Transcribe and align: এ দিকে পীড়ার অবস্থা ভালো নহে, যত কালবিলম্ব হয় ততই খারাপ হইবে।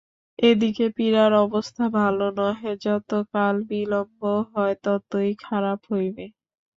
এ 0.39 0.49
দিকে 0.61 0.85
পীড়ার 0.95 1.31
অবস্থা 1.45 1.83
ভালো 1.97 2.25
নহে, 2.37 2.71
যত 2.85 3.09
কালবিলম্ব 3.33 4.21
হয় 4.51 4.75
ততই 4.83 5.31
খারাপ 5.43 5.79
হইবে। 5.91 6.25